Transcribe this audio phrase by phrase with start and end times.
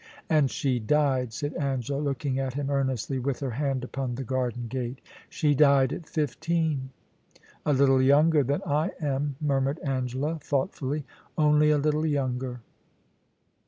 [0.15, 4.23] * And she died,' said Angela, looking at him earnestly, with her hand upon the
[4.23, 4.99] garden gate.
[5.29, 6.89] *She died at fifteen/
[7.31, 12.07] * A little younger than I am,' murmured Angela, thought fully —* only a little
[12.07, 12.61] younger.